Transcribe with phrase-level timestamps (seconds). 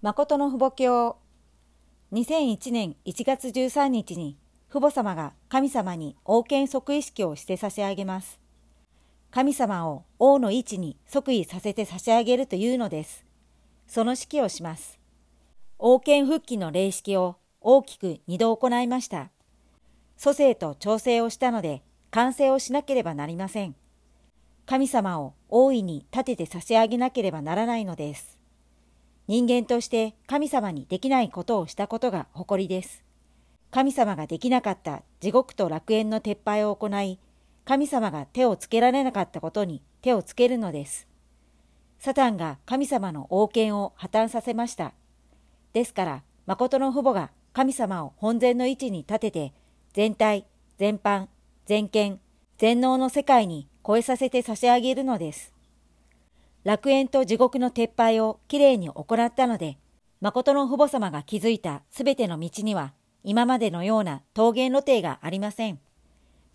[0.00, 1.16] 誠の父母教
[2.12, 4.38] 2001年1月13日に
[4.70, 8.38] 父母様が神様に王権即位式をして差し上げます。
[9.32, 13.24] 神様を王の位置に即位させて差し上げるというのです。
[13.88, 15.00] その式をします。
[15.80, 19.30] 王権復帰の礼式を大きく二度行いました。
[20.16, 23.74] 蘇生と調整をしたので完成をしなければなりません。
[24.64, 28.37] 神様を大いに立てて差し上げなければならないのです。
[29.28, 33.04] 人間として神様にできないことをしたことが誇りです。
[33.70, 37.18] 神様ができなかった地獄と楽園の撤廃を行い、
[37.66, 41.06] 神様が手をつけられなかったことに手をつけるのです。
[41.98, 44.94] サタンが神様の王権を破綻させました。
[45.74, 49.52] ですから、誠の父母が神様を本然の位置に立てて、
[49.92, 50.46] 全体、
[50.78, 51.26] 全般、
[51.66, 52.18] 全権、
[52.56, 55.52] 全能の世界に超えさせて差し上げるのです。
[56.64, 59.78] 楽園と地獄の撤廃をきれいに行ったので、
[60.20, 65.78] 誠の父母様が築いたすべての道には、今までのような桃源露呈がありません。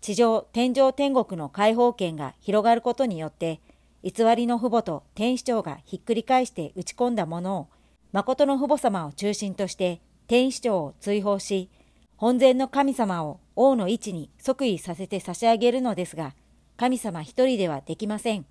[0.00, 3.60] 地上、天上天国の開放権が広がることによって、
[4.02, 7.68] 偽りの父母と天使長がひっくり返して打ち込んだものを、
[8.12, 11.70] 誠の父母様を中心として天使長を追放し、
[12.16, 16.34] 本然の神様を王の位置に即位させて差し上げるのですが、
[16.76, 18.44] 神様一人ではできません。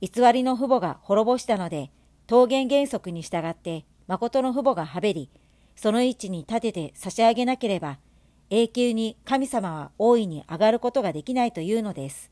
[0.00, 1.90] 偽りの父母が滅ぼしたので、
[2.30, 5.30] 桃源原則に従って、誠の父母がはべり、
[5.74, 7.98] その位置に立てて差し上げなければ、
[8.50, 12.30] 永久に神様は大いに上がることができないというのです。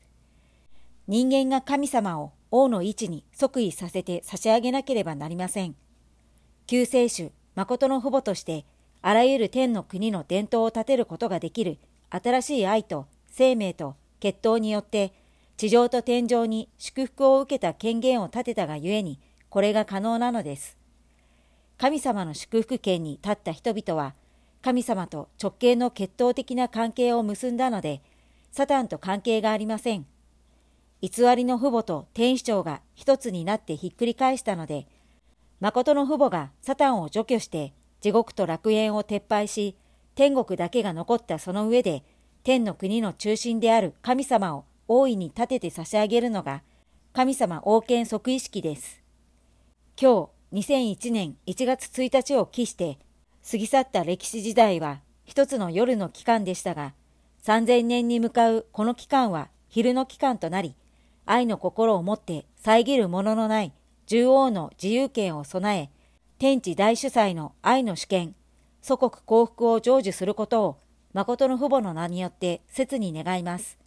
[1.07, 5.75] 人間が神様を王の位置に即位させて差し上げなければなりません。
[6.67, 8.65] 救世主、誠の父母として、
[9.01, 11.77] あらゆる天の国の伝統を立てることができる
[12.09, 15.13] 新しい愛と生命と血統によって、
[15.57, 20.77] 地上と天上に祝福を受けた権限を立てたがゆえに、これが可能なのです。
[21.77, 24.15] 神様の祝福権に立った人々は、
[24.61, 28.01] 神様と直系の血統的な関係を結んだので、
[28.51, 30.05] サタンと関係がありません。
[31.01, 34.87] 偽りの父母と天使長が一つになってひっくり返したので、
[35.61, 39.77] 誠の父母がサタンを除去して、地獄と楽園を撤廃し、
[40.15, 42.03] 天国だけが残ったその上で、
[42.43, 46.61] 天の国の中心である神様を大いに立てて差し上げるのが
[47.13, 49.01] 神様王権即位式です。
[49.99, 52.99] 今日2001年1月1日を期して
[53.49, 56.93] 過ぎ去った歴史時代は一つの夜の期間でしたが
[57.43, 60.75] 3000年に向かうこの期間は昼の期間となり
[61.25, 63.73] 愛の心を持って遮るもののない
[64.07, 65.89] 獣王の自由権を備え
[66.37, 68.35] 天地大主催の愛の主権
[68.81, 70.77] 祖国幸福を成就することを
[71.13, 73.84] 誠の父母の名によって切に願います。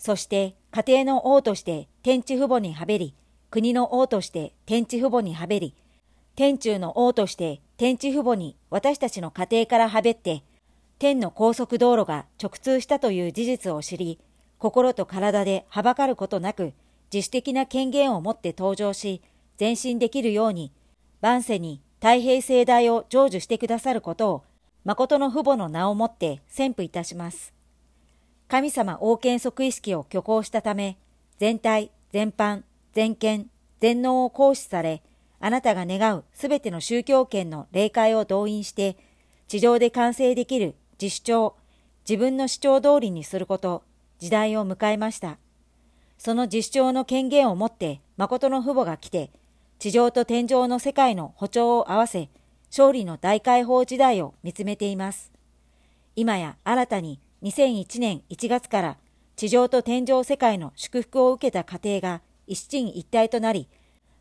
[0.00, 3.14] そして家庭の王として天地父母にはべり、
[3.50, 5.74] 国の王として天地父母にはべり、
[6.36, 10.42] 天中の王として天地父母に私たちの家庭からはべって、
[10.98, 14.18] 天の高速道路が直通したという事実を知り、
[14.58, 16.72] 心と体ではばかることなく、
[17.12, 19.20] 自主的な権限を持って登場し、
[19.58, 20.72] 前進できるように、
[21.20, 24.44] 万世に太平盛大を成就してくださることを、
[24.84, 27.59] 誠の父母の名をもって宣布いたします。
[28.50, 30.98] 神様王権即位式を挙行したため、
[31.38, 35.04] 全体、全般、全権、全能を行使され、
[35.38, 38.96] あなたが願うすべての宗教権の霊界を動員して、
[39.46, 41.56] 地上で完成できる自主張、
[42.08, 43.84] 自分の主張通りにすること、
[44.18, 45.38] 時代を迎えました。
[46.18, 49.30] その自主張の権限を持って、誠の父母が来て、
[49.78, 52.28] 地上と天上の世界の歩調を合わせ、
[52.70, 55.30] 勝利の大解放時代を見つめています。
[56.16, 58.96] 今や新たに2001年1月から
[59.36, 63.68] 地上と天上世界の祝福を受けた家庭が一進一退となり、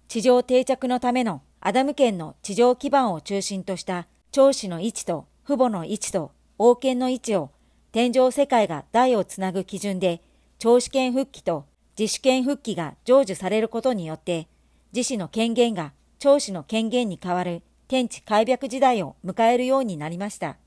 [0.07, 7.51] 地上定着のためのアダム圏の地上基盤を中心とした長子の位置と父母の位置と王権の位置を
[7.91, 10.21] 天上世界が代をつなぐ基準で
[10.57, 11.65] 長子権復帰と
[11.97, 14.47] 自主権復帰が成就されることによって
[14.93, 20.57] 自死の権限が長子の権限に代わる天地開闢時代を迎えるようになりました。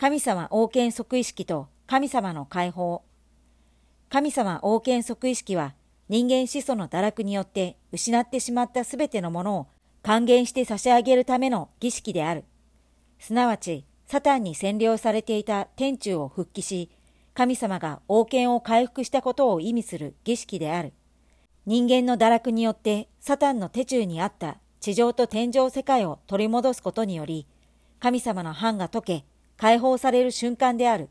[0.00, 3.02] 神様王権即位式と神様の解放。
[4.08, 5.74] 神様王権即位式は
[6.08, 9.66] 人間始祖の堕落によって失ってしまったすべてのものを
[10.02, 12.44] 還元して差し上げるための儀式である。
[13.18, 16.90] すなわち、サタンに占領されていた天中を復帰し、
[17.34, 20.94] 神様が王権を回復したことを意味する儀式である。
[21.66, 27.46] 人間の堕落によってサタンの手中にあった地上と天上世界を取り戻すことにより、
[27.98, 29.24] 神様の藩が解け、
[29.60, 31.10] 解放される瞬間である。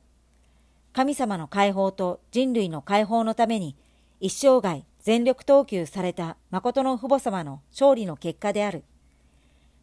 [0.92, 3.76] 神様の解放と人類の解放のために
[4.20, 8.84] 一生涯全力投球された誠の父母様の勝利の結果である。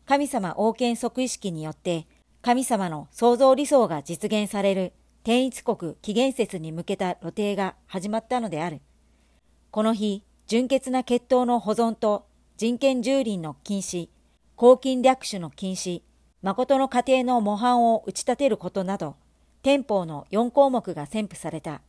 [0.05, 2.09] 神様王権即意識によって
[2.43, 4.93] 神様の創造理想が実現される
[5.23, 8.81] 天一国紀元節に向けた露呈が始まったのである。
[9.71, 12.27] この日、純潔な血統の保存と
[12.57, 14.09] 人権蹂躙の禁止、
[14.57, 16.03] 公金略取の禁止、
[16.47, 19.17] 誠の家庭の模範を打ち立てることなど、
[19.65, 21.81] 天法の4項目が宣布された。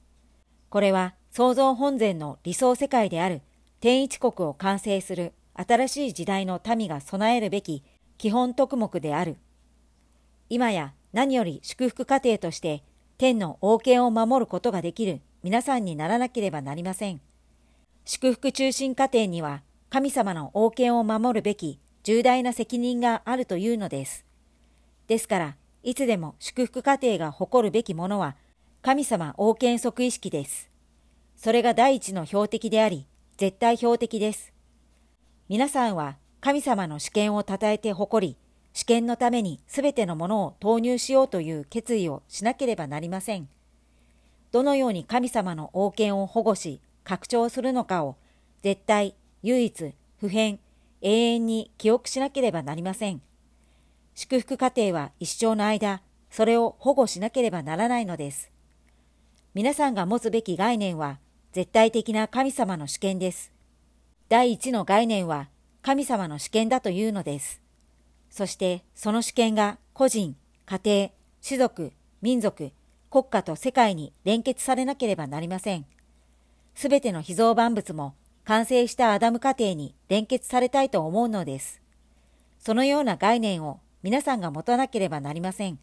[0.71, 3.44] これは創造本然の理想世界である
[3.81, 7.83] 天一国を完成する新しい時代の民が備えるべき
[8.18, 9.38] 基本特目である。
[10.50, 12.81] 今や何より祝福家庭として
[13.19, 17.21] 天の王権を守ることができる皆さんにならなければなりません。
[18.06, 19.62] 祝福中心家庭には
[19.92, 24.25] 神様の王権を守るべき重大な責任があるというのです。
[25.07, 28.36] ですから、いつでも祝福家庭が誇るべきものは
[28.81, 30.69] 神様王権即意識です。
[31.38, 33.07] それが第一の標的であり、
[33.38, 34.54] 絶対標的です。
[35.48, 38.38] 皆さんは神様の主権を称えて誇り、
[38.74, 43.48] 主権のために全てのものを投入しようという決意をしなければなりません。
[44.51, 48.18] どのように神様の王権を保護し、拡張するのかを、
[48.62, 50.59] 絶対、唯一、普遍、
[51.01, 53.21] 永遠に記憶しなければなりません。
[54.19, 58.50] 祝福家庭は一生の間、それを保護しなければならないのです。
[59.54, 61.19] 皆さんが持つべき概念は、
[61.52, 63.54] 絶対的な神様の主権です。
[64.28, 65.50] 第一の概念は、
[65.84, 67.62] 神様の主権だというのです。
[68.31, 70.36] そして、その主権が個人、
[70.66, 71.10] 家庭、
[71.48, 71.92] 種族、
[72.24, 72.72] 民族、
[73.12, 75.86] 国家と世界に連結されなければなりません。
[76.74, 78.16] すべての被造万物も
[78.46, 81.84] 完成したアダム家庭に連結されたいと思うのです。
[82.58, 85.79] そのような概念を皆さんが持たなければなりません。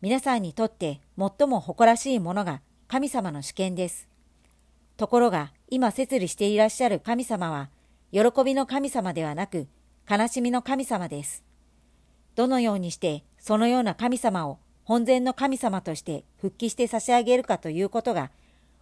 [0.00, 4.08] 皆さんにとって最も誇らしいものが神様の主権です。
[4.96, 7.70] ところが今設理していらっしゃる神様は
[8.12, 9.66] 喜びの神様ではなく
[10.08, 11.44] 悲しみの神様です。
[12.36, 18.30] どのようにしてそのような神様を本然の神様として復帰して差し上げるかということが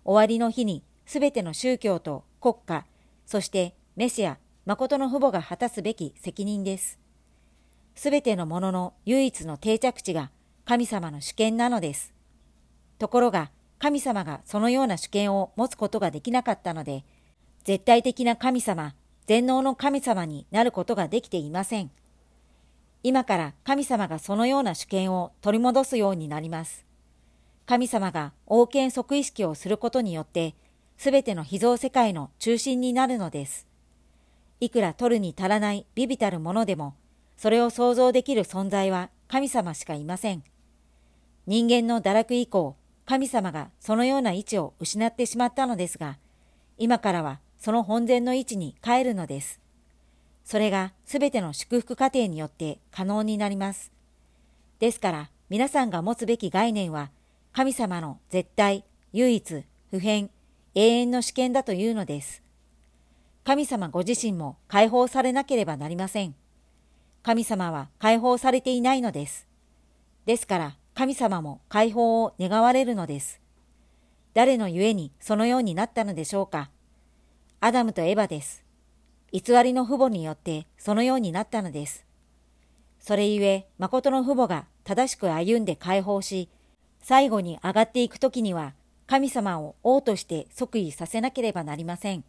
[0.05, 2.85] 終わりの日にすべての宗教と国家、
[3.25, 6.99] そしてメシア、誠の父母が果たすべき責任です。
[7.97, 10.31] すべてのものの唯一の定着地が
[10.67, 12.13] 神様の主権なのです。
[12.99, 17.05] ところが、神様がそのような主権を持つことができなかったので、
[17.65, 18.95] 絶対的な神様、
[19.27, 21.91] 全能の神様になることができていません。
[23.03, 26.85] 今から神様がそのような主権を取り戻すようになります。
[27.65, 30.55] 神様が王権即意識をすることによって、
[30.99, 33.67] すべての秘蔵世界の中心になるのです。
[34.61, 36.95] いくら取るに足らないビビたるものでも、
[37.37, 40.43] それを想像できる存在は神様しかいません。
[41.47, 46.19] 人間の堕落以降、神様がそのような位置を失ってしまったのですが、
[46.79, 49.61] 今からはその本然の位置に帰るのです。
[50.45, 53.93] それがすべての祝福過程によって可能になります。
[54.79, 57.11] ですから皆さんが持つべき概念は
[57.53, 60.31] 神様の絶対、唯一、普遍、
[60.75, 62.43] 永遠の主権だというのです。
[63.45, 66.35] 神様ご自身も解放されなければなりません。
[67.27, 69.49] 神様は解放されていないのです。
[70.27, 73.41] ですから神様も解放を願われるのです。
[74.33, 76.71] 誰のゆえにそのようになったのでしょうか。
[77.59, 78.65] アダムとエバです。
[79.33, 82.07] 偽りの父母によってそのようになったのです。
[83.01, 86.49] それゆえ、誠の父母が正しく歩んで解放し、
[87.03, 88.75] 最後に上がっていくときには、
[89.09, 92.23] 神様を王として即位させなければなりません。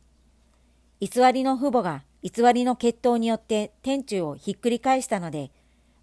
[0.99, 5.51] 偽りの父母が偽りの決闘によって天中をひっくり返したので、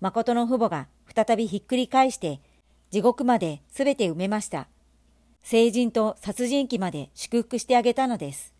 [0.00, 2.40] 誠の父母が再びひっくり返して
[2.90, 4.68] 地獄まで全て埋めました。
[5.42, 8.54] 成人と殺人鬼まで祝福してあげたのです。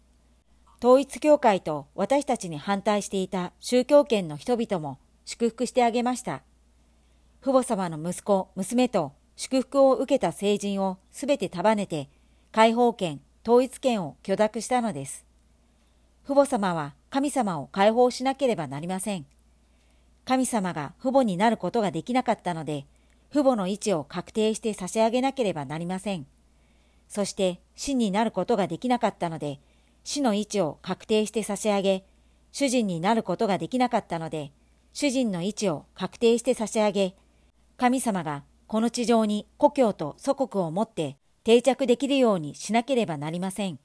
[0.83, 6.43] 統一教会と私たちに反対していた宗教圏の人々も祝福してあげました。
[7.41, 12.11] 父母様の息子、娘と祝福を受けた成人を全て束ねて、
[12.53, 15.24] 解放権、統一権を許諾したのです。
[16.27, 19.27] 父母様は神様を解放しなければなりません。
[20.25, 22.87] 神様が父母になることができなかったので、
[23.31, 26.27] 父母の位置を確定して差し上げなければなりません。
[27.09, 29.61] そして死になることができなかったので、
[30.03, 32.07] 死の位置を確定して差し上げ、
[32.53, 34.51] 主人になることができなかったので、
[34.95, 37.15] 主人の位置を確定して差し上げ、
[37.77, 43.79] 神様がこの地上に故郷と祖国を持って定着できるようにしなければなりません。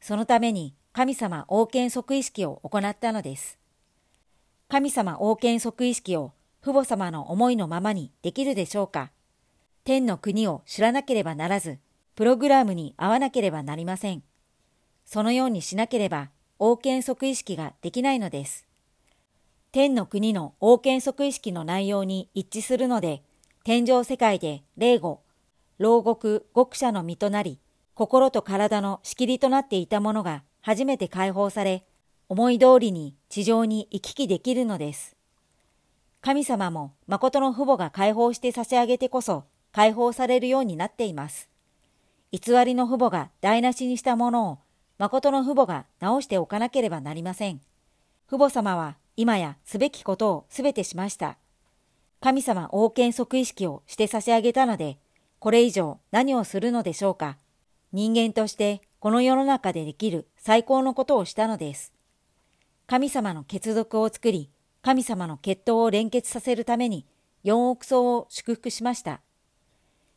[0.00, 3.58] そのために神様王権即意識を行ったのです。
[4.68, 9.10] 神様王権即意識を父母様の思いのままにできるでしょうか
[9.84, 11.78] 天の国を知らなければならず、
[12.14, 14.22] プログラムに合わなければなりません。
[15.06, 18.66] そのようにしなければ王権即意識ができないのです。
[19.72, 23.22] 天の国の王権即意識の内容に一致するので、
[23.64, 25.22] 天上世界で霊語、
[25.78, 27.58] 牢獄、極者の身となり、
[27.94, 31.84] 心と体の仕切りとなっていたものが初めて解放され、
[32.28, 35.16] 思い通りに地上に行き来できるのです。
[36.20, 39.42] 神様も誠の父母が解放して差し上げてこそ
[39.72, 41.48] 解放されるようになっています。
[42.30, 44.58] 偽りの父母が台無しにしたものを
[44.98, 47.60] 誠の父母が直しておかなければなりません。
[48.28, 51.38] 父母様は今やすべきことをすべてしました。
[52.20, 54.98] 神様王権即意識をして差し上げたので、
[55.40, 57.36] これ以上何をするのでしょうか。
[57.92, 61.92] 人間としてこの世の中でできる最高のことをしたのです。
[62.86, 64.48] 神様の血族を作り、
[64.80, 67.04] 神様の血統を連結させるために
[67.42, 69.20] 4億層を祝福しました。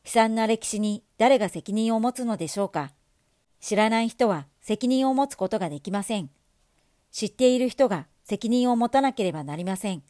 [0.06, 2.94] 悲惨な歴史に誰が責任を持つのでしょうか。
[3.60, 6.30] 知らない人は責任を持つことができません。
[7.12, 10.04] 知っている人が責任を持たなければなりません。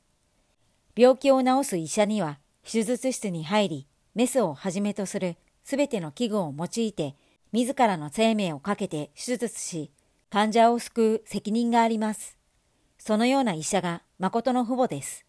[0.98, 2.40] 病気を治す医者には
[2.70, 7.16] 手術室に入り、メスをはじめとするすべての器具を用いて、
[7.56, 9.90] 自らの生命をかけて手術し、
[10.30, 12.38] 患者を救う責任があります。
[12.98, 15.26] そのような医者が誠の父母です。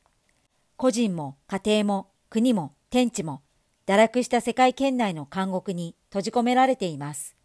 [0.76, 3.42] 個人も家庭も国も天地も
[3.86, 7.36] 堕落した世界圏内の監獄に閉じ込められています。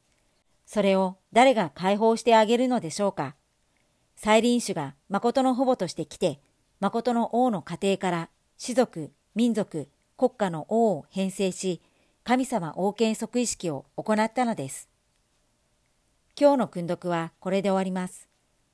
[0.66, 3.36] それを誰が解放してあげるのでしょうか。
[4.16, 6.40] 再臨主が誠の父母として来て、
[6.80, 11.84] 誠の王の家庭から士族、民族、国家の王を編成し、
[12.32, 14.88] 神様王権即意識を行ったのです。
[16.40, 18.30] 今日の訓読はこれで終わります。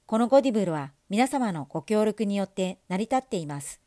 [0.05, 3.81] このゴディブルは皆様のご協力によって成り立っています。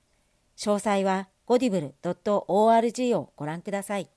[0.57, 4.11] 詳細はゴディブル .org をご覧ください。